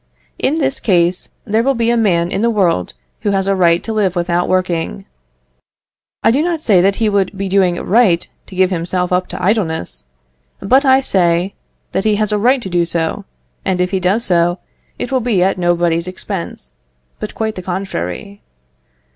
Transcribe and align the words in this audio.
In 0.39 0.57
this 0.57 0.79
case, 0.79 1.29
there 1.45 1.61
will 1.61 1.75
be 1.75 1.91
a 1.91 1.95
man 1.95 2.31
in 2.31 2.41
the 2.41 2.49
world 2.49 2.95
who 3.19 3.29
has 3.37 3.45
a 3.47 3.53
right 3.55 3.83
to 3.83 3.93
live 3.93 4.15
without 4.15 4.49
working. 4.49 5.05
I 6.23 6.31
do 6.31 6.41
not 6.41 6.59
say 6.61 6.81
that 6.81 6.95
he 6.95 7.07
would 7.07 7.37
be 7.37 7.47
doing 7.47 7.79
right 7.79 8.27
to 8.47 8.55
give 8.55 8.71
himself 8.71 9.11
up 9.13 9.27
to 9.27 9.39
idleness 9.39 10.05
but 10.59 10.85
I 10.85 11.01
say, 11.01 11.53
that 11.91 12.03
he 12.03 12.15
has 12.15 12.31
a 12.31 12.39
right 12.39 12.63
to 12.63 12.67
do 12.69 12.83
so; 12.83 13.25
and 13.63 13.79
if 13.79 13.91
he 13.91 13.99
does 13.99 14.25
so, 14.25 14.57
it 14.97 15.11
will 15.11 15.19
be 15.21 15.43
at 15.43 15.59
nobody's 15.59 16.07
expense, 16.07 16.73
but 17.19 17.35
quite 17.35 17.53
the 17.53 17.61
contrary. 17.61 18.41